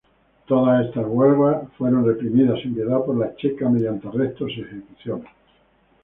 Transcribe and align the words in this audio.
Todas 0.47 0.87
estas 0.87 1.05
huelgas 1.07 1.67
fueron 1.77 2.03
reprimidas 2.03 2.59
sin 2.63 2.73
piedad 2.73 3.05
por 3.05 3.15
la 3.19 3.35
Checa 3.35 3.69
mediante 3.69 4.07
arrestos 4.07 4.49
y 4.57 4.61
ejecuciones. 4.61 5.29